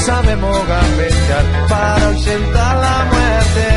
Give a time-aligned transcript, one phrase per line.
[0.00, 3.68] Sabemos gambetear para ausentar la muerte.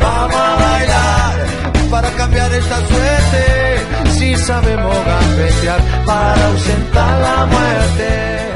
[0.00, 4.10] Vamos a bailar para cambiar esta suerte.
[4.10, 8.46] Si sabemos gambetear para ausentar la muerte.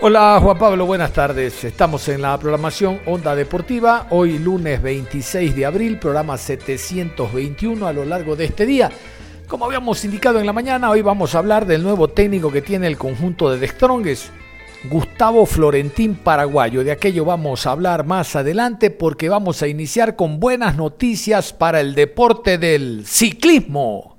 [0.00, 1.62] Hola Juan Pablo, buenas tardes.
[1.64, 8.04] Estamos en la programación Onda Deportiva, hoy lunes 26 de abril, programa 721 a lo
[8.04, 8.90] largo de este día.
[9.46, 12.88] Como habíamos indicado en la mañana, hoy vamos a hablar del nuevo técnico que tiene
[12.88, 14.30] el conjunto de The Strongest,
[14.90, 16.82] Gustavo Florentín Paraguayo.
[16.82, 21.80] De aquello vamos a hablar más adelante porque vamos a iniciar con buenas noticias para
[21.80, 24.16] el deporte del ciclismo.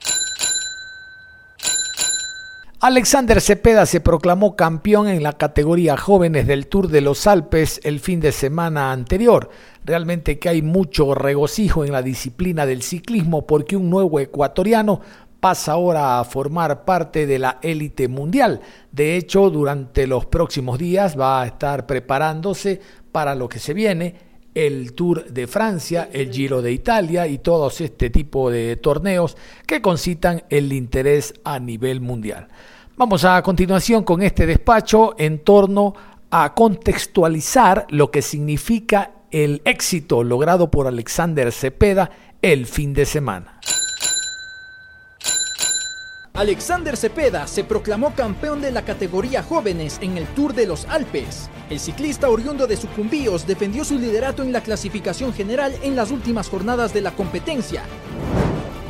[2.80, 8.02] Alexander Cepeda se proclamó campeón en la categoría jóvenes del Tour de los Alpes el
[8.02, 9.50] fin de semana anterior.
[9.86, 15.00] Realmente que hay mucho regocijo en la disciplina del ciclismo porque un nuevo ecuatoriano
[15.44, 18.62] pasa ahora a formar parte de la élite mundial.
[18.94, 22.80] De hecho, durante los próximos días va a estar preparándose
[23.12, 24.16] para lo que se viene,
[24.56, 29.36] el Tour de Francia, el Giro de Italia y todos este tipo de torneos
[29.68, 32.48] que concitan el interés a nivel mundial.
[32.96, 35.94] Vamos a continuación con este despacho en torno
[36.32, 43.53] a contextualizar lo que significa el éxito logrado por Alexander Cepeda el fin de semana.
[46.36, 51.48] Alexander Cepeda se proclamó campeón de la categoría jóvenes en el Tour de los Alpes.
[51.70, 56.50] El ciclista oriundo de Sucumbíos defendió su liderato en la clasificación general en las últimas
[56.50, 57.84] jornadas de la competencia.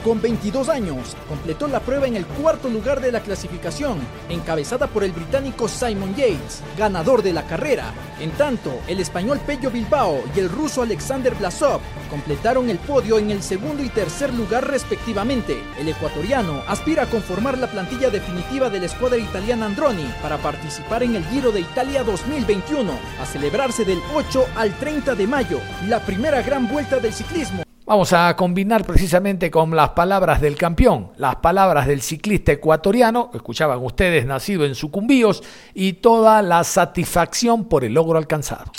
[0.04, 5.06] Con 22 años, completó la prueba en el cuarto lugar de la clasificación, encabezada por
[5.06, 7.94] el británico Simon Yates, ganador de la carrera.
[8.20, 13.32] En tanto, el español Pello Bilbao y el ruso Alexander Blasov completaron el podio en
[13.32, 15.58] el segundo y tercer lugar respectivamente.
[15.80, 21.04] El ecuatoriano aspira a conformar la plantilla definitiva de la escuadra italiana Androni para participar
[21.04, 26.02] en el Giro de Italia 2021, a celebrarse del 8 al 30 de mayo, la
[26.02, 31.36] primera gran vuelta del ciclismo Vamos a combinar precisamente con las palabras del campeón, las
[31.38, 37.94] palabras del ciclista ecuatoriano, escuchaban ustedes, nacido en Sucumbíos, y toda la satisfacción por el
[37.94, 38.72] logro alcanzado.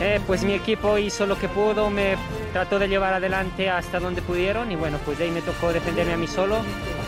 [0.00, 2.16] Eh, pues mi equipo hizo lo que pudo, me
[2.54, 6.14] trató de llevar adelante hasta donde pudieron y bueno, pues de ahí me tocó defenderme
[6.14, 6.56] a mí solo.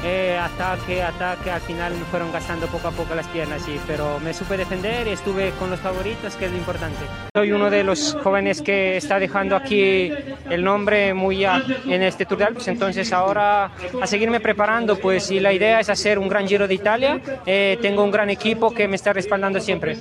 [0.04, 4.18] Eh, ataque, ataque, al final me fueron gastando poco a poco las piernas, sí, pero
[4.18, 6.98] me supe defender y estuve con los favoritos, que es lo importante.
[7.34, 10.12] Soy uno de los jóvenes que está dejando aquí
[10.50, 13.70] el nombre muy en este Tour de Alpes, entonces ahora
[14.00, 17.78] a seguirme preparando, pues y la idea es hacer un gran Giro de Italia, eh,
[17.80, 19.96] tengo un gran equipo que me está respaldando siempre.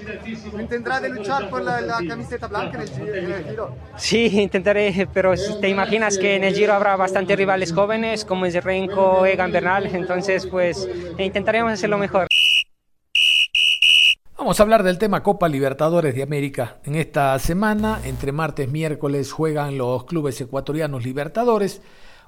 [0.59, 2.79] ¿Intentará de luchar por la, la camiseta blanca?
[3.97, 8.63] Sí, intentaré, pero te imaginas que en el Giro habrá bastantes rivales jóvenes, como es
[8.63, 10.87] Renko, Egan Bernal, entonces pues
[11.17, 12.27] intentaremos hacerlo mejor.
[14.37, 16.77] Vamos a hablar del tema Copa Libertadores de América.
[16.83, 21.81] En esta semana, entre martes y miércoles, juegan los clubes ecuatorianos Libertadores.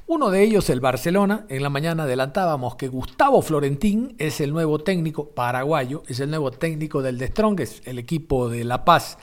[0.06, 1.46] Uno de ellos, el Barcelona.
[1.50, 6.52] En la mañana adelantábamos que Gustavo Florentín es el nuevo técnico paraguayo, es el nuevo
[6.52, 9.18] técnico del De Strongest, el equipo de La Paz.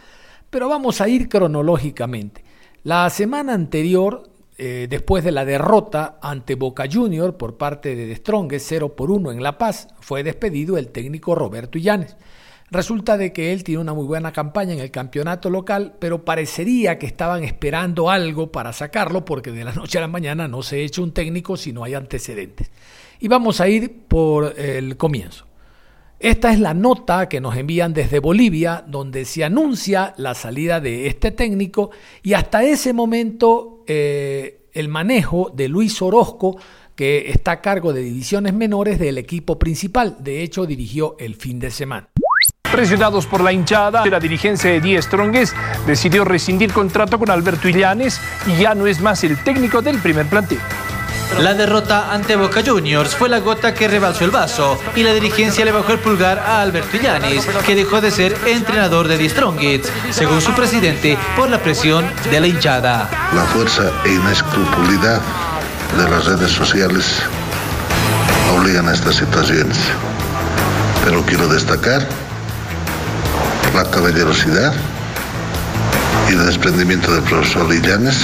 [0.50, 2.42] Pero vamos a ir cronológicamente.
[2.82, 4.29] La semana anterior,
[4.62, 9.32] eh, después de la derrota ante Boca Junior por parte de Strongest 0 por 1
[9.32, 12.18] en La Paz, fue despedido el técnico Roberto Illanes.
[12.70, 16.98] Resulta de que él tiene una muy buena campaña en el campeonato local, pero parecería
[16.98, 20.84] que estaban esperando algo para sacarlo porque de la noche a la mañana no se
[20.84, 22.70] echa un técnico si no hay antecedentes.
[23.18, 25.49] Y vamos a ir por el comienzo.
[26.20, 31.06] Esta es la nota que nos envían desde Bolivia, donde se anuncia la salida de
[31.06, 36.58] este técnico y hasta ese momento eh, el manejo de Luis Orozco,
[36.94, 40.18] que está a cargo de divisiones menores del equipo principal.
[40.20, 42.10] De hecho, dirigió el fin de semana.
[42.70, 45.56] Presionados por la hinchada, la dirigencia de Die Strongest
[45.86, 50.26] decidió rescindir contrato con Alberto Illanes y ya no es más el técnico del primer
[50.26, 50.58] plantel.
[51.38, 55.64] La derrota ante Boca Juniors fue la gota que rebalsó el vaso y la dirigencia
[55.64, 59.86] le bajó el pulgar a Alberto Illanes, que dejó de ser entrenador de The Strongest,
[60.10, 63.08] según su presidente, por la presión de la hinchada.
[63.34, 65.20] La fuerza e inescrupulidad
[65.96, 67.22] de las redes sociales
[68.54, 69.78] obligan a estas situaciones.
[71.04, 72.06] Pero quiero destacar
[73.74, 74.74] la caballerosidad
[76.28, 78.18] y el desprendimiento del profesor Illanes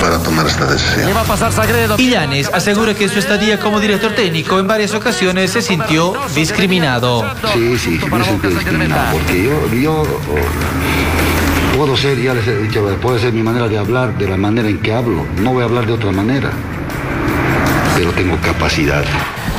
[0.00, 1.14] para tomar esta decisión.
[1.14, 1.96] va a pasar Sagredo.
[1.98, 7.24] Illanes asegura que en su estadía como director técnico en varias ocasiones se sintió discriminado.
[7.52, 12.56] Sí, sí, sí me sentí discriminado porque yo, yo oh, puedo ser, ya les he
[12.56, 15.26] dicho, puede ser mi manera de hablar, de la manera en que hablo.
[15.38, 16.50] No voy a hablar de otra manera,
[17.96, 19.04] pero tengo capacidad.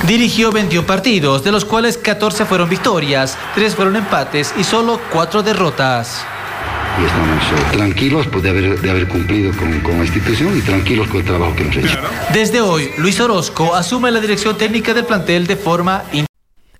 [0.08, 5.44] Dirigió 21 partidos, de los cuales 14 fueron victorias, 3 fueron empates y solo 4
[5.44, 6.26] derrotas.
[7.00, 11.08] Y estamos tranquilos pues, de, haber, de haber cumplido con, con, la institución y tranquilos
[11.08, 12.00] con el trabajo que hemos hecho.
[12.34, 16.04] Desde hoy, Luis Orozco asume la dirección técnica del plantel de forma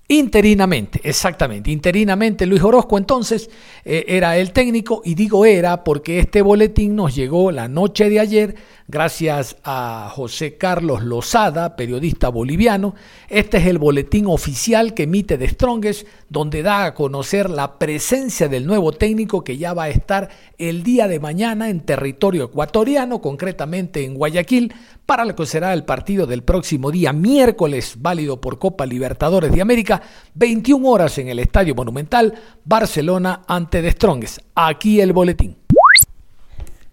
[0.08, 1.70] Interinamente, exactamente.
[1.70, 3.48] Interinamente Luis Orozco entonces
[3.84, 8.20] eh, era el técnico y digo era porque este boletín nos llegó la noche de
[8.20, 8.54] ayer
[8.88, 12.94] gracias a José Carlos Lozada, periodista boliviano.
[13.30, 18.48] Este es el boletín oficial que emite The Strongest, donde da a conocer la presencia
[18.48, 20.28] del nuevo técnico que ya va a estar
[20.58, 24.74] el día de mañana en territorio ecuatoriano, concretamente en Guayaquil,
[25.06, 29.60] para lo que será el partido del próximo día miércoles, válido por Copa Libertadores de
[29.60, 30.02] América,
[30.34, 32.34] 21 horas en el Estadio Monumental,
[32.64, 34.38] Barcelona ante The Strongest.
[34.54, 35.56] Aquí el boletín.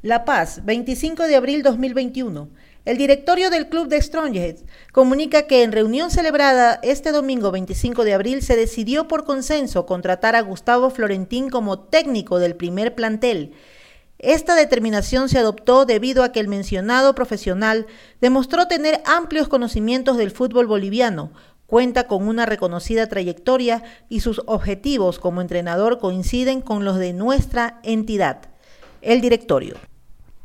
[0.02, 2.50] La Paz, 25 de abril 2021.
[2.86, 4.64] El directorio del Club de Strongheads
[4.94, 10.36] comunica que en reunión celebrada este domingo 25 de abril se decidió por consenso contratar
[10.36, 13.54] a Gustavo Florentín como técnico del primer plantel.
[14.20, 17.88] Esta determinación se adoptó debido a que el mencionado profesional
[18.20, 21.32] demostró tener amplios conocimientos del fútbol boliviano,
[21.68, 27.80] cuenta con una reconocida trayectoria y sus objetivos como entrenador coinciden con los de nuestra
[27.84, 28.50] entidad,
[29.02, 29.78] el directorio.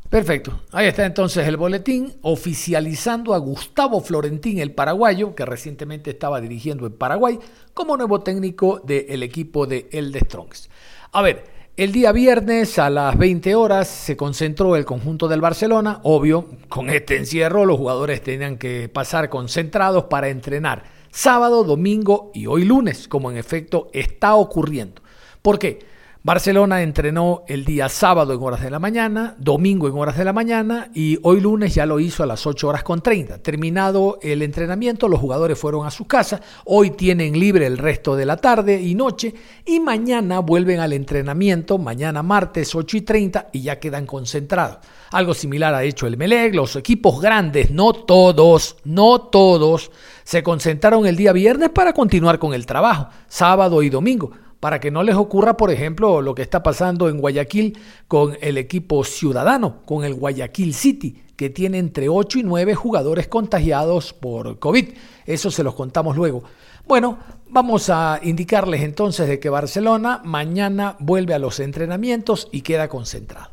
[0.09, 0.61] Perfecto.
[0.71, 6.85] Ahí está entonces el boletín oficializando a Gustavo Florentín, el paraguayo, que recientemente estaba dirigiendo
[6.85, 7.39] en Paraguay,
[7.73, 10.69] como nuevo técnico del equipo de El de Strongs.
[11.11, 15.99] A ver, el día viernes a las 20 horas se concentró el conjunto del Barcelona.
[16.03, 22.47] Obvio, con este encierro los jugadores tenían que pasar concentrados para entrenar sábado, domingo y
[22.47, 25.01] hoy lunes, como en efecto está ocurriendo.
[25.41, 25.79] ¿Por qué?
[26.25, 30.33] Barcelona entrenó el día sábado en horas de la mañana, domingo en horas de la
[30.33, 33.43] mañana y hoy lunes ya lo hizo a las 8 horas con 30.
[33.43, 38.25] Terminado el entrenamiento, los jugadores fueron a sus casas, hoy tienen libre el resto de
[38.25, 39.35] la tarde y noche
[39.67, 44.79] y mañana vuelven al entrenamiento, mañana martes 8 y 30 y ya quedan concentrados.
[45.11, 49.91] Algo similar ha hecho el Melec, los equipos grandes, no todos, no todos,
[50.23, 54.31] se concentraron el día viernes para continuar con el trabajo, sábado y domingo
[54.65, 57.77] para que no les ocurra, por ejemplo, lo que está pasando en Guayaquil
[58.07, 63.27] con el equipo ciudadano, con el Guayaquil City, que tiene entre 8 y 9 jugadores
[63.27, 64.89] contagiados por COVID.
[65.27, 66.41] Eso se los contamos luego.
[66.87, 72.87] Bueno, vamos a indicarles entonces de que Barcelona mañana vuelve a los entrenamientos y queda
[72.87, 73.51] concentrado.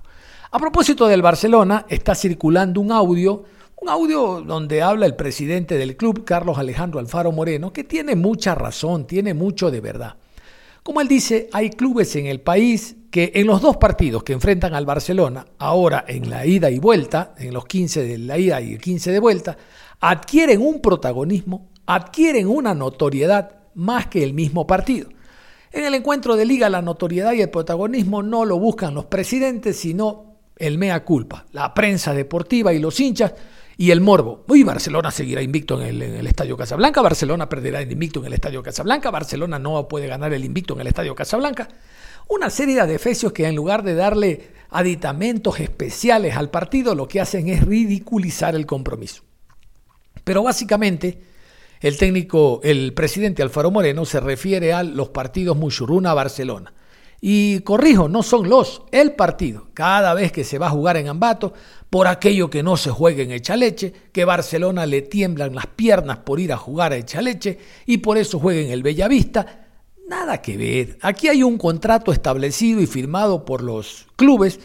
[0.50, 3.44] A propósito del Barcelona, está circulando un audio,
[3.76, 8.55] un audio donde habla el presidente del club, Carlos Alejandro Alfaro Moreno, que tiene mucha
[8.55, 10.15] razón, tiene mucho de verdad.
[10.82, 14.75] Como él dice, hay clubes en el país que en los dos partidos que enfrentan
[14.75, 18.72] al Barcelona, ahora en la ida y vuelta, en los 15 de la ida y
[18.72, 19.56] el 15 de vuelta,
[20.01, 25.08] adquieren un protagonismo, adquieren una notoriedad más que el mismo partido.
[25.70, 29.77] En el encuentro de liga la notoriedad y el protagonismo no lo buscan los presidentes,
[29.77, 33.34] sino el mea culpa, la prensa deportiva y los hinchas
[33.76, 34.44] y el morbo.
[34.48, 38.62] Uy, Barcelona seguirá invicto en el, Estadio Casablanca, Barcelona perderá el invicto en el Estadio
[38.62, 41.69] Casablanca, Barcelona no puede ganar el invicto en el Estadio Casablanca.
[42.29, 47.20] Una serie de adefesios que en lugar de darle aditamentos especiales al partido, lo que
[47.20, 49.22] hacen es ridiculizar el compromiso.
[50.24, 51.20] Pero básicamente,
[51.81, 56.72] el técnico, el presidente Alfaro Moreno se refiere a los partidos Muchuruna-Barcelona.
[57.24, 59.69] Y corrijo, no son los, el partido.
[59.74, 61.52] Cada vez que se va a jugar en Ambato,
[61.88, 66.41] por aquello que no se juegue en Echaleche, que Barcelona le tiemblan las piernas por
[66.41, 69.69] ir a jugar a Echaleche y por eso juega en el Bellavista.
[70.08, 70.98] Nada que ver.
[71.00, 74.58] Aquí hay un contrato establecido y firmado por los clubes.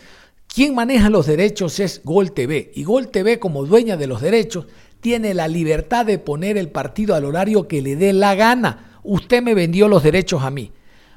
[0.47, 2.71] Quien maneja los derechos es Gol TV.
[2.73, 4.65] Y Gol TV, como dueña de los derechos,
[4.99, 8.99] tiene la libertad de poner el partido al horario que le dé la gana.
[9.03, 10.71] Usted me vendió los derechos a mí.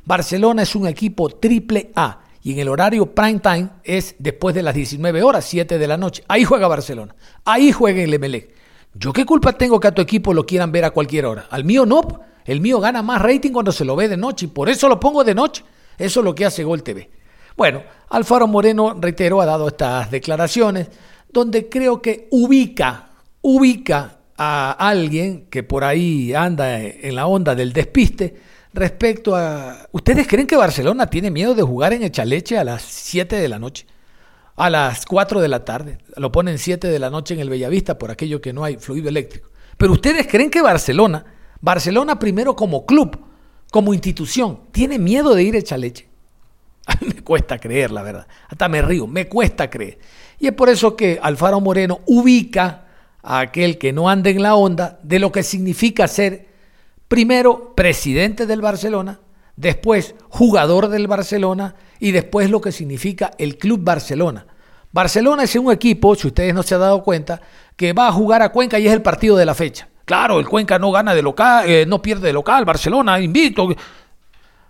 [0.05, 4.63] Barcelona es un equipo triple A Y en el horario prime time es después de
[4.63, 6.25] las 19 horas, 7 de la noche.
[6.29, 7.15] Ahí juega Barcelona.
[7.45, 8.55] Ahí juega el Emelec.
[8.95, 11.47] ¿Yo qué culpa tengo que a tu equipo lo quieran ver a cualquier hora?
[11.51, 12.01] Al mío no.
[12.45, 14.99] El mío gana más rating cuando se lo ve de noche y por eso lo
[14.99, 15.63] pongo de noche.
[15.99, 17.11] Eso es lo que hace Gol TV.
[17.57, 20.89] Bueno, Alfaro Moreno, reitero, ha dado estas declaraciones
[21.31, 23.11] donde creo que ubica,
[23.43, 29.89] ubica a alguien que por ahí anda en la onda del despiste respecto a...
[29.93, 33.59] ¿Ustedes creen que Barcelona tiene miedo de jugar en Echaleche a las 7 de la
[33.59, 33.87] noche?
[34.57, 35.99] A las 4 de la tarde.
[36.17, 39.09] Lo ponen 7 de la noche en el Bellavista por aquello que no hay fluido
[39.09, 39.51] eléctrico.
[39.77, 41.25] Pero ustedes creen que Barcelona,
[41.61, 43.19] Barcelona primero como club,
[43.71, 46.09] como institución, tiene miedo de ir a Echaleche.
[46.87, 48.27] A mí me cuesta creer, la verdad.
[48.49, 49.99] Hasta me río, me cuesta creer.
[50.39, 52.87] Y es por eso que Alfaro Moreno ubica
[53.23, 56.50] a aquel que no anda en la onda de lo que significa ser
[57.11, 59.19] primero presidente del Barcelona,
[59.57, 64.47] después jugador del Barcelona y después lo que significa el Club Barcelona.
[64.93, 67.41] Barcelona es un equipo, si ustedes no se han dado cuenta,
[67.75, 69.89] que va a jugar a Cuenca y es el partido de la fecha.
[70.05, 73.69] Claro, el Cuenca no gana de local, eh, no pierde de local, Barcelona invito.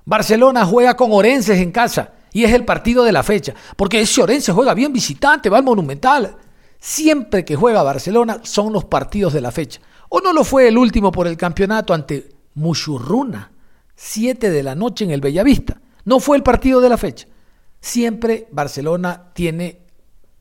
[0.07, 4.23] Barcelona juega con Orenses en casa y es el partido de la fecha, porque ese
[4.23, 6.37] Orense juega bien visitante, va al Monumental.
[6.79, 9.83] Siempre que juega Barcelona son los partidos de la fecha.
[10.13, 13.53] ¿O no lo fue el último por el campeonato ante Muchurruna?
[13.95, 15.81] 7 de la noche en el Bellavista.
[16.05, 17.29] No fue el partido de la fecha.
[17.81, 19.83] Siempre Barcelona tiene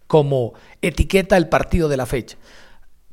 [0.08, 2.36] como etiqueta el partido de la fecha.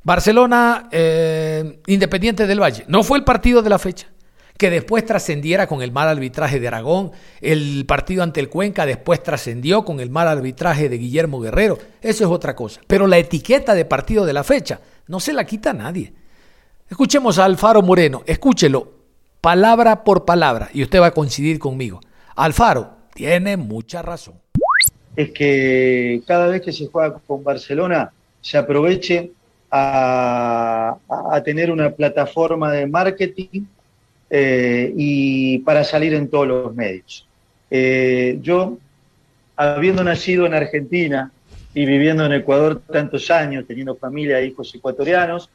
[0.02, 2.86] Barcelona eh, Independiente del Valle.
[2.88, 4.08] No fue el partido de la fecha
[4.56, 9.22] que después trascendiera con el mal arbitraje de Aragón, el partido ante el Cuenca después
[9.22, 12.80] trascendió con el mal arbitraje de Guillermo Guerrero, eso es otra cosa.
[12.86, 16.14] Pero la etiqueta de partido de la fecha no se la quita nadie.
[16.88, 18.92] Escuchemos a Alfaro Moreno, escúchelo
[19.40, 22.00] palabra por palabra y usted va a coincidir conmigo.
[22.36, 24.34] Alfaro tiene mucha razón.
[25.16, 29.32] Es que cada vez que se juega con Barcelona se aproveche
[29.70, 30.96] a,
[31.44, 33.64] tener una plataforma de marketing
[34.30, 37.26] eh, y para salir en todos los medios.
[37.68, 38.78] Eh, yo,
[39.56, 41.32] habiendo nacido en Argentina
[41.74, 45.50] y viviendo en Ecuador tantos años, teniendo familia e hijos ecuatorianos,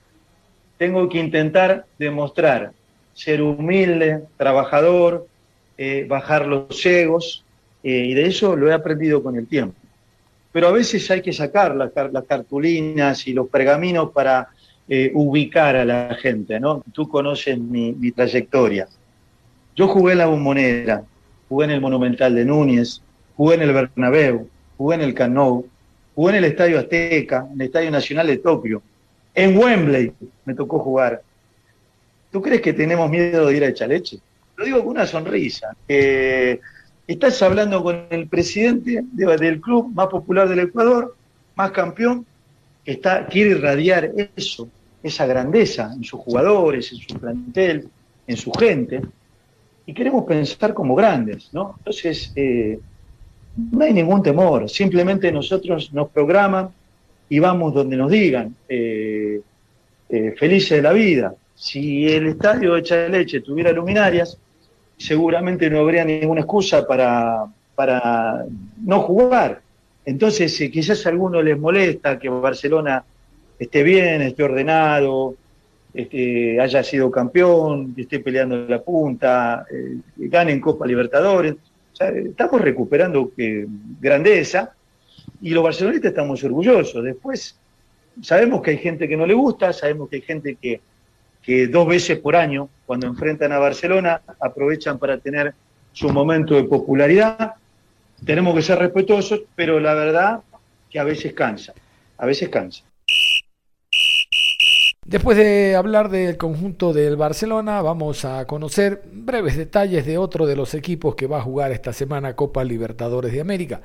[0.81, 2.71] tengo que intentar demostrar
[3.13, 5.27] ser humilde, trabajador,
[5.77, 7.45] eh, bajar los egos,
[7.83, 9.75] y de eso lo he aprendido con el tiempo.
[10.51, 14.47] Pero a veces hay que sacar las, las cartulinas y los pergaminos para
[14.89, 16.83] eh, ubicar a la gente, ¿no?
[16.91, 18.87] Tú conoces mi, trayectoria.
[19.75, 21.03] Yo jugué en la Bombonera,
[21.47, 23.03] jugué en el Monumental de Núñez,
[23.37, 25.63] jugué en el Bernabéu, jugué en el Cano,
[26.15, 28.81] jugué en el Estadio Azteca, en el Estadio Nacional de Tokio,
[29.33, 30.13] en Wembley
[30.45, 31.21] me tocó jugar.
[32.31, 34.19] ¿Tú crees que tenemos miedo de ir a Echaleche?
[34.55, 35.75] Lo digo con una sonrisa.
[35.87, 41.15] estás hablando con el presidente del club más popular del Ecuador,
[41.55, 42.25] más campeón,
[42.85, 44.67] que está, quiere irradiar eso
[45.03, 47.89] esa grandeza en sus jugadores, en su plantel,
[48.27, 49.01] en su gente,
[49.85, 51.75] y queremos pensar como grandes, ¿no?
[51.79, 52.79] Entonces, eh,
[53.55, 56.69] no hay ningún temor, simplemente nosotros nos programan
[57.31, 59.39] y vamos donde nos digan, eh,
[60.09, 61.33] eh, felices de la vida.
[61.55, 64.37] Si el estadio de Leche tuviera luminarias,
[64.97, 68.43] seguramente no habría ninguna excusa para, para
[68.85, 69.61] no jugar.
[70.03, 73.01] Entonces, quizás a algunos les molesta que Barcelona
[73.57, 75.35] esté bien, esté ordenado,
[75.93, 81.55] este, haya sido campeón, esté peleando la punta, eh, gane en Copa Libertadores.
[81.97, 83.65] estamos recuperando eh,
[84.01, 84.73] grandeza
[85.41, 87.03] y los barcelonistas estamos orgullosos.
[87.03, 87.57] Después,
[88.21, 90.81] sabemos que hay gente que no le gusta, sabemos que hay gente que,
[91.41, 95.53] que dos veces por año, cuando enfrentan a Barcelona, aprovechan para tener
[95.93, 97.55] su momento de popularidad.
[98.25, 100.41] Tenemos que ser respetuosos, pero la verdad
[100.89, 101.73] que a veces cansa,
[102.17, 102.83] a veces cansa.
[105.03, 110.55] Después de hablar del conjunto del Barcelona, vamos a conocer breves detalles de otro de
[110.55, 113.81] los equipos que va a jugar esta semana Copa Libertadores de América.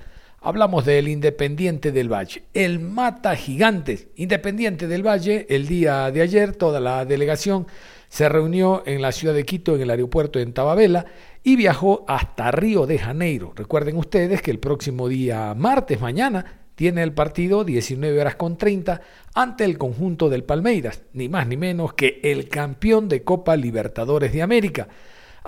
[0.47, 4.07] Hablamos del Independiente del Valle, el Mata Gigantes.
[4.15, 7.67] Independiente del Valle, el día de ayer toda la delegación
[8.09, 11.07] se reunió en la ciudad de Quito, en el aeropuerto en Tababela,
[11.43, 13.55] y viajó hasta Río de Janeiro.
[13.57, 19.01] Recuerden ustedes que el próximo día martes, mañana, tiene el partido 19 horas con 30
[19.35, 24.33] ante el conjunto del Palmeiras, ni más ni menos que el campeón de Copa Libertadores
[24.33, 24.87] de América.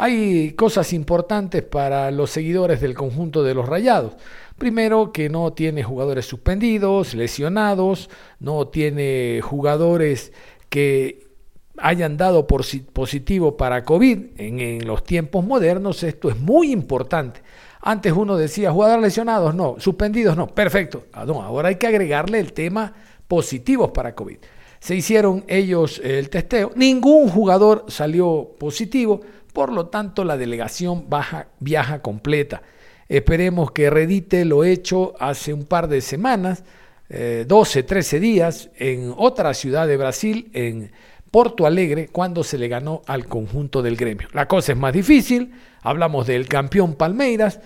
[0.00, 4.12] Hay cosas importantes para los seguidores del conjunto de los Rayados.
[4.58, 8.10] Primero, que no tiene jugadores suspendidos, lesionados,
[8.40, 10.32] no tiene jugadores
[10.68, 11.28] que
[11.76, 16.02] hayan dado positivo para COVID en, los tiempos modernos.
[16.02, 17.40] Esto es muy importante.
[17.80, 21.06] Antes uno decía, jugadores lesionados, no, suspendidos, no, perfecto.
[21.12, 22.92] Ah, ahora hay que agregarle el tema
[23.28, 24.38] positivos para COVID.
[24.80, 29.20] Se hicieron ellos el testeo, ningún jugador salió positivo,
[29.52, 32.62] por lo tanto la delegación baja, viaja completa.
[33.08, 36.64] Esperemos que redite lo hecho hace un par de semanas,
[37.08, 40.90] 12, eh, 13 días, en otra ciudad de Brasil, en
[41.30, 44.28] Porto Alegre, cuando se le ganó al conjunto del gremio.
[44.32, 47.60] La cosa es más difícil, hablamos del campeón Palmeiras,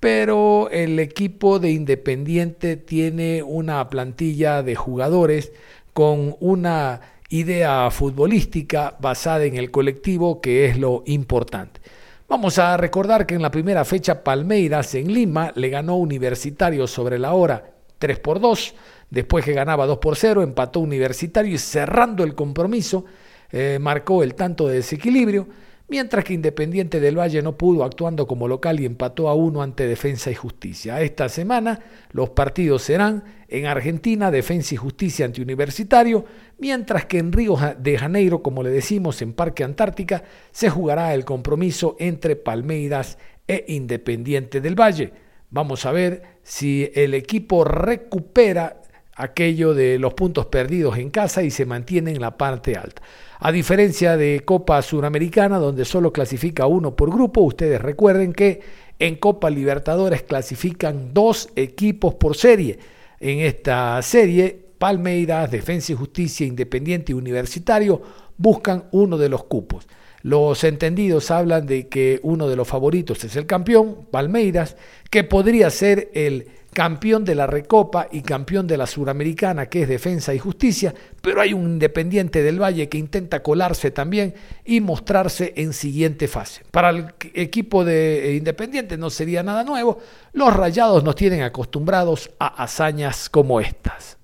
[0.00, 5.52] pero el equipo de Independiente tiene una plantilla de jugadores
[5.92, 11.80] con una idea futbolística basada en el colectivo, que es lo importante.
[12.30, 17.18] Vamos a recordar que en la primera fecha Palmeiras en Lima le ganó Universitario sobre
[17.18, 18.74] la hora 3 por 2,
[19.08, 23.06] después que ganaba 2 por 0, empató Universitario y cerrando el compromiso
[23.50, 25.48] eh, marcó el tanto de desequilibrio
[25.88, 29.86] mientras que Independiente del Valle no pudo actuando como local y empató a uno ante
[29.86, 31.00] Defensa y Justicia.
[31.00, 31.80] Esta semana
[32.12, 36.24] los partidos serán en Argentina, Defensa y Justicia ante Universitario,
[36.58, 41.24] mientras que en Río de Janeiro, como le decimos, en Parque Antártica, se jugará el
[41.24, 45.12] compromiso entre Palmeiras e Independiente del Valle.
[45.50, 48.82] Vamos a ver si el equipo recupera
[49.14, 53.02] aquello de los puntos perdidos en casa y se mantiene en la parte alta.
[53.40, 58.60] A diferencia de Copa Suramericana, donde solo clasifica uno por grupo, ustedes recuerden que
[58.98, 62.80] en Copa Libertadores clasifican dos equipos por serie.
[63.20, 68.02] En esta serie, Palmeiras, Defensa y Justicia, Independiente y Universitario
[68.36, 69.86] buscan uno de los cupos.
[70.22, 74.76] Los entendidos hablan de que uno de los favoritos es el campeón, Palmeiras,
[75.10, 79.88] que podría ser el campeón de la Recopa y campeón de la Suramericana, que es
[79.88, 84.34] Defensa y Justicia, pero hay un Independiente del Valle que intenta colarse también
[84.64, 86.62] y mostrarse en siguiente fase.
[86.70, 89.98] Para el equipo de Independiente no sería nada nuevo,
[90.32, 94.18] los rayados nos tienen acostumbrados a hazañas como estas.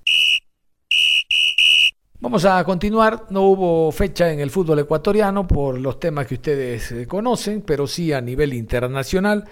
[2.25, 6.91] Vamos a continuar, no hubo fecha en el fútbol ecuatoriano por los temas que ustedes
[6.91, 9.43] eh, conocen, pero sí a nivel internacional.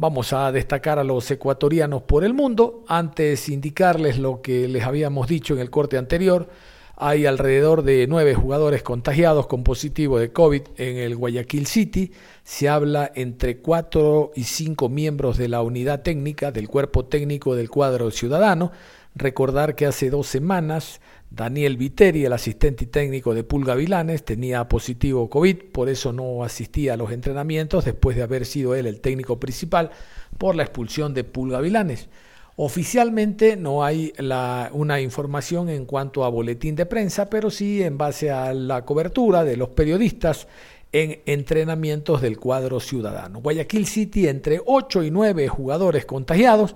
[0.00, 2.84] Vamos a destacar a los ecuatorianos por el mundo.
[2.86, 6.48] Antes indicarles lo que les habíamos dicho en el corte anterior.
[6.94, 12.12] Hay alrededor de nueve jugadores contagiados con positivo de COVID en el Guayaquil City.
[12.44, 17.68] Se habla entre cuatro y cinco miembros de la unidad técnica del cuerpo técnico del
[17.68, 18.70] cuadro ciudadano.
[19.16, 25.28] Recordar que hace dos semanas Daniel Viteri, el asistente técnico de Pulga Vilanes, tenía positivo
[25.28, 29.38] COVID, por eso no asistía a los entrenamientos después de haber sido él el técnico
[29.38, 29.90] principal
[30.38, 32.08] por la expulsión de Pulga Vilanes.
[32.56, 34.12] Oficialmente no hay
[34.72, 39.44] una información en cuanto a boletín de prensa, pero sí en base a la cobertura
[39.44, 40.48] de los periodistas
[40.90, 43.40] en entrenamientos del cuadro ciudadano.
[43.40, 46.74] Guayaquil City entre 8 y 9 jugadores contagiados.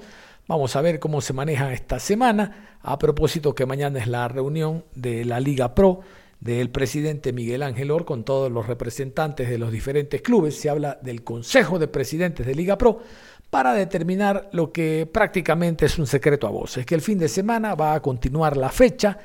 [0.53, 2.77] Vamos a ver cómo se maneja esta semana.
[2.83, 6.01] A propósito que mañana es la reunión de la Liga Pro
[6.41, 10.55] del presidente Miguel Ángel Or con todos los representantes de los diferentes clubes.
[10.61, 13.01] Se habla del Consejo de Presidentes de Liga Pro
[13.49, 17.75] para determinar lo que prácticamente es un secreto a voces, que el fin de semana
[17.75, 19.19] va a continuar la fecha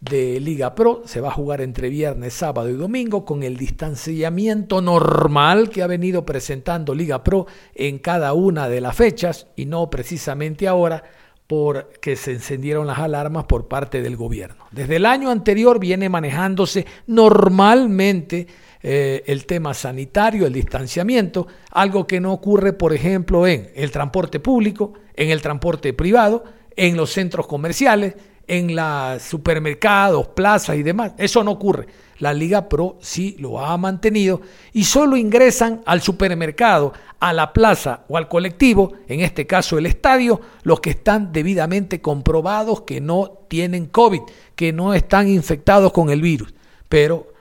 [0.00, 4.80] de Liga Pro, se va a jugar entre viernes, sábado y domingo con el distanciamiento
[4.80, 9.90] normal que ha venido presentando Liga Pro en cada una de las fechas y no
[9.90, 11.04] precisamente ahora
[11.46, 14.66] porque se encendieron las alarmas por parte del gobierno.
[14.70, 18.46] Desde el año anterior viene manejándose normalmente
[18.82, 24.40] eh, el tema sanitario, el distanciamiento, algo que no ocurre, por ejemplo, en el transporte
[24.40, 26.44] público, en el transporte privado,
[26.76, 28.14] en los centros comerciales,
[28.50, 31.12] en los supermercados, plazas y demás.
[31.18, 31.86] Eso no ocurre.
[32.18, 34.40] La Liga Pro sí lo ha mantenido
[34.72, 39.86] y solo ingresan al supermercado, a la plaza o al colectivo, en este caso el
[39.86, 44.22] estadio, los que están debidamente comprobados que no tienen COVID,
[44.56, 46.52] que no están infectados con el virus.
[46.88, 47.32] Pero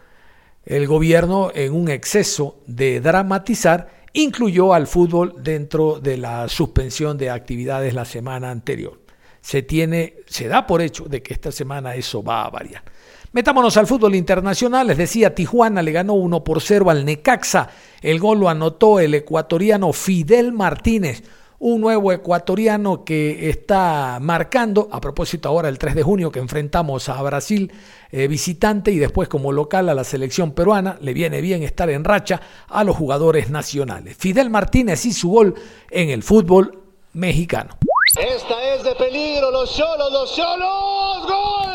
[0.63, 7.31] el gobierno, en un exceso de dramatizar, incluyó al fútbol dentro de la suspensión de
[7.31, 9.08] actividades la semana anterior
[9.49, 12.83] se tiene, se da por hecho de que esta semana eso va a variar.
[13.31, 17.67] Metámonos al fútbol internacional, les decía, Tijuana le ganó 1 por 0 al Necaxa.
[17.99, 21.23] El gol lo anotó el ecuatoriano Fidel Martínez,
[21.57, 27.09] un nuevo ecuatoriano que está marcando, a propósito ahora el 3 de junio que enfrentamos
[27.09, 27.71] a Brasil
[28.11, 32.03] eh, visitante y después como local a la selección peruana, le viene bien estar en
[32.03, 34.15] racha a los jugadores nacionales.
[34.15, 35.55] Fidel Martínez y su gol
[35.89, 36.83] en el fútbol
[37.13, 37.79] mexicano.
[38.19, 41.69] Esta es de peligro, los solos, los solos, gol.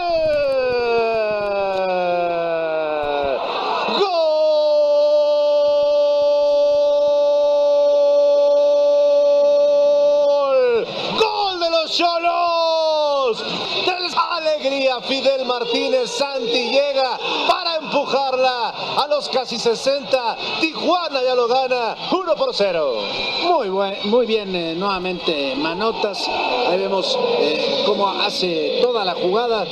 [11.70, 13.44] los Cholos.
[14.30, 17.18] Alegría, Fidel Martínez Santi llega
[18.14, 18.70] empujarla
[19.02, 20.36] a los casi 60.
[20.60, 22.94] Tijuana ya lo gana 1 por 0.
[23.42, 26.28] Muy, buen, muy bien, eh, nuevamente Manotas.
[26.68, 29.66] Ahí vemos eh, cómo hace toda la jugada.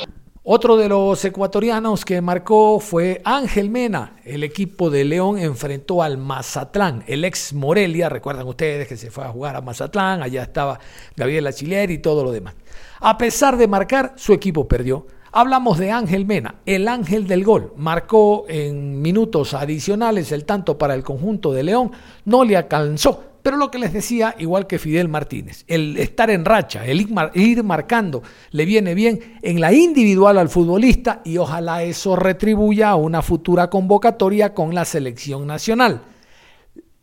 [0.45, 4.17] Otro de los ecuatorianos que marcó fue Ángel Mena.
[4.25, 8.09] El equipo de León enfrentó al Mazatlán, el ex Morelia.
[8.09, 10.81] Recuerdan ustedes que se fue a jugar a Mazatlán, allá estaba
[11.15, 12.55] Gabriel Achiller y todo lo demás.
[12.99, 15.07] A pesar de marcar, su equipo perdió.
[15.33, 17.73] Hablamos de Ángel Mena, el ángel del gol.
[17.75, 21.91] Marcó en minutos adicionales el tanto para el conjunto de León.
[22.23, 26.45] No le alcanzó pero lo que les decía, igual que Fidel Martínez, el estar en
[26.45, 32.15] racha, el ir marcando, le viene bien en la individual al futbolista y ojalá eso
[32.15, 36.03] retribuya a una futura convocatoria con la selección nacional.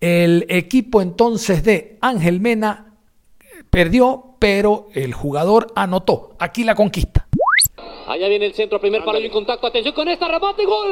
[0.00, 2.94] El equipo entonces de Ángel Mena
[3.68, 6.36] perdió, pero el jugador anotó.
[6.38, 7.26] Aquí la conquista.
[8.10, 9.68] Allá viene el centro, primer palo y contacto.
[9.68, 10.64] Atención con esta remate.
[10.64, 10.90] ¡Gol!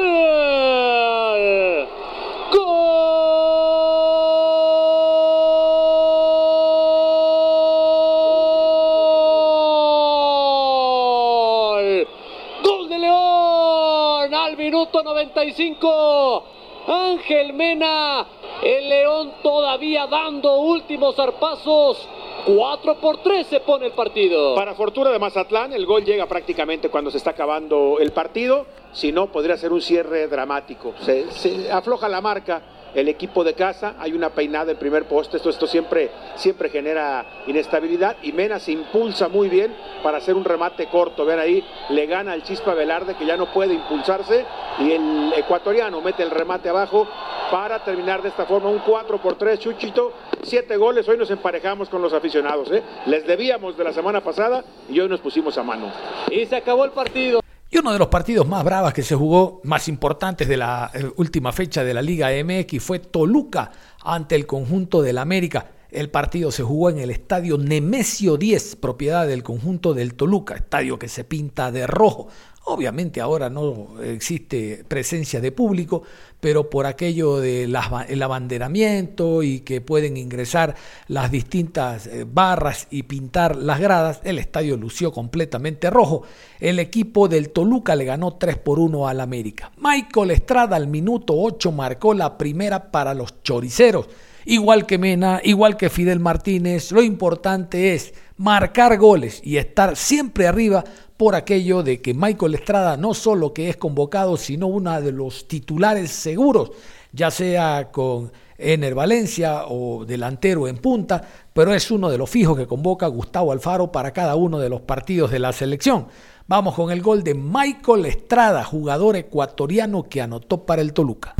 [14.57, 16.43] minuto 95.
[16.87, 18.25] Ángel Mena,
[18.61, 22.07] el León todavía dando últimos zarpazos.
[22.45, 24.55] 4 por 3 se pone el partido.
[24.55, 28.65] Para fortuna de Mazatlán, el gol llega prácticamente cuando se está acabando el partido.
[28.91, 30.93] Si no, podría ser un cierre dramático.
[31.01, 32.61] Se, se afloja la marca
[32.93, 37.25] el equipo de casa, hay una peinada en primer poste, esto, esto siempre, siempre genera
[37.47, 42.05] inestabilidad y Mena se impulsa muy bien para hacer un remate corto, ven ahí, le
[42.05, 44.45] gana al Chispa Velarde que ya no puede impulsarse
[44.79, 47.07] y el ecuatoriano mete el remate abajo
[47.51, 51.89] para terminar de esta forma un 4 por 3, Chuchito, siete goles, hoy nos emparejamos
[51.89, 52.83] con los aficionados, ¿eh?
[53.05, 55.91] les debíamos de la semana pasada y hoy nos pusimos a mano.
[56.29, 57.41] Y se acabó el partido.
[57.71, 61.07] Y uno de los partidos más bravos que se jugó, más importantes de la eh,
[61.17, 63.71] última fecha de la Liga MX, fue Toluca
[64.03, 65.67] ante el conjunto del América.
[65.91, 70.99] El partido se jugó en el estadio Nemesio 10, propiedad del conjunto del Toluca, estadio
[70.99, 72.27] que se pinta de rojo.
[72.65, 76.03] Obviamente ahora no existe presencia de público,
[76.39, 80.75] pero por aquello del abanderamiento y que pueden ingresar
[81.07, 86.21] las distintas eh, barras y pintar las gradas, el estadio lució completamente rojo.
[86.59, 89.71] El equipo del Toluca le ganó 3 por 1 al América.
[89.77, 94.07] Michael Estrada al minuto 8 marcó la primera para los choriceros.
[94.49, 100.47] Igual que Mena, igual que Fidel Martínez, lo importante es marcar goles y estar siempre
[100.47, 100.83] arriba
[101.17, 105.47] por aquello de que Michael Estrada no solo que es convocado, sino uno de los
[105.47, 106.71] titulares seguros,
[107.11, 111.21] ya sea con Ener Valencia o delantero en punta,
[111.53, 114.81] pero es uno de los fijos que convoca Gustavo Alfaro para cada uno de los
[114.81, 116.07] partidos de la selección.
[116.47, 121.35] Vamos con el gol de Michael Estrada, jugador ecuatoriano que anotó para el Toluca.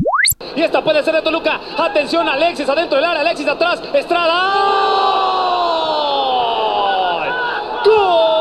[0.56, 1.60] Y esta puede ser de Toluca.
[1.76, 5.20] Atención, Alexis adentro del área, Alexis atrás, Estrada.
[7.82, 8.39] cae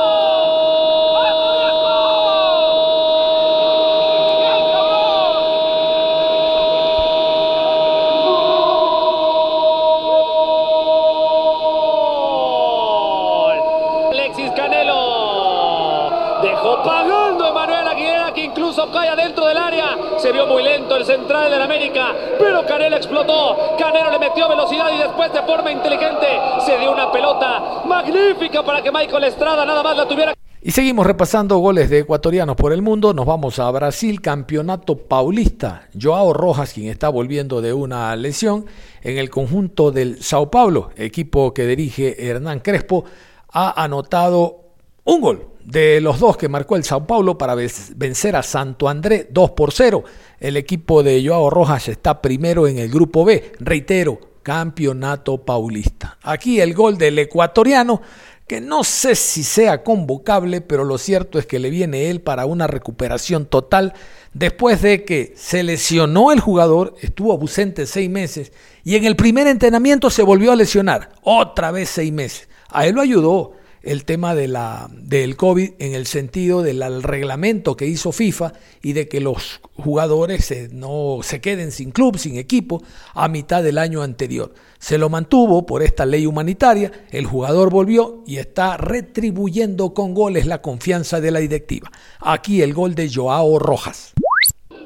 [20.30, 23.76] Se vio muy lento el central del América, pero Canelo explotó.
[23.80, 26.28] Canelo le metió velocidad y después de forma inteligente
[26.64, 30.36] se dio una pelota magnífica para que Michael Estrada nada más la tuviera.
[30.62, 33.12] Y seguimos repasando goles de ecuatorianos por el mundo.
[33.12, 35.88] Nos vamos a Brasil, campeonato paulista.
[36.00, 38.68] Joao Rojas, quien está volviendo de una lesión
[39.02, 43.04] en el conjunto del Sao Paulo, equipo que dirige Hernán Crespo,
[43.52, 48.42] ha anotado un gol de los dos que marcó el Sao Paulo para vencer a
[48.42, 50.04] Santo André 2 por 0.
[50.40, 53.52] El equipo de Joao Rojas está primero en el grupo B.
[53.60, 56.18] Reitero, campeonato paulista.
[56.24, 58.02] Aquí el gol del ecuatoriano,
[58.48, 62.48] que no sé si sea convocable, pero lo cierto es que le viene él para
[62.48, 63.94] una recuperación total
[64.34, 68.52] después de que se lesionó el jugador, estuvo ausente seis meses
[68.84, 72.50] y en el primer entrenamiento se volvió a lesionar, otra vez seis meses.
[72.70, 78.12] A él lo ayudó el tema del COVID en el sentido del reglamento que hizo
[78.12, 83.64] FIFA y de que los jugadores no se queden sin club, sin equipo, a mitad
[83.64, 84.54] del año anterior.
[84.80, 90.46] Se lo mantuvo por esta ley humanitaria, el jugador volvió y está retribuyendo con goles
[90.46, 91.92] la confiança de la directiva.
[92.20, 94.14] Aquí el gol de Joao Rojas.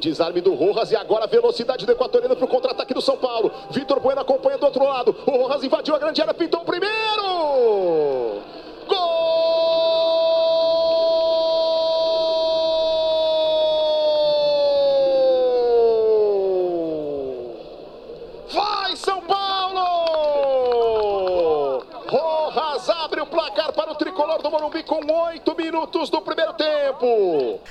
[0.01, 3.53] Desarme do Rojas e agora a velocidade do equatoriano para o contra-ataque do São Paulo.
[3.71, 5.15] Vitor Bueno acompanha do outro lado.
[5.25, 8.42] O Rojas invadiu a grande área, pintou o primeiro!
[24.03, 27.61] Tricolor do Morumbi com oito minutos do primeiro tempo.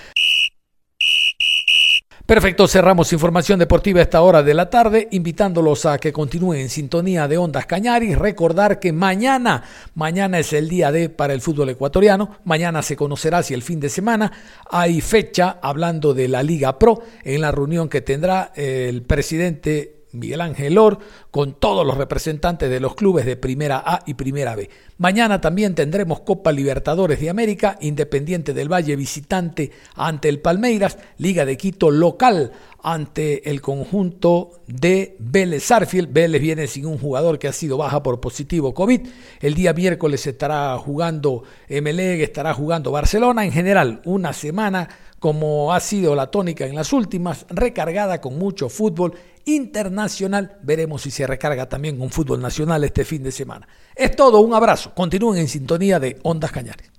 [2.25, 6.71] Perfecto, cerramos información deportiva a esta hora de la tarde, invitándolos a que continúen en
[6.71, 8.17] sintonía de Ondas Cañaris.
[8.17, 12.39] Recordar que mañana, mañana es el día de para el fútbol ecuatoriano.
[12.45, 14.33] Mañana se conocerá si el fin de semana
[14.71, 20.41] hay fecha hablando de la Liga Pro en la reunión que tendrá el presidente Miguel
[20.41, 20.99] Ángel Or,
[21.31, 24.69] con todos los representantes de los clubes de Primera A y Primera B.
[24.99, 31.45] Mañana también tendremos Copa Libertadores de América, Independiente del Valle visitante ante el Palmeiras, Liga
[31.45, 36.13] de Quito local ante el conjunto de Vélez Sarfield.
[36.13, 39.01] Vélez viene sin un jugador que ha sido baja por positivo COVID.
[39.41, 43.45] El día miércoles estará jugando MLEG, estará jugando Barcelona.
[43.45, 44.89] En general, una semana
[45.23, 49.15] como ha sido la tónica en las últimas, recargada con mucho fútbol
[49.45, 50.59] internacional.
[50.63, 53.67] Veremos si se recarga también con fútbol nacional este fin de semana.
[53.95, 54.95] Es todo, un abrazo.
[54.95, 56.93] Continúen en sintonía de Ondas Cañares.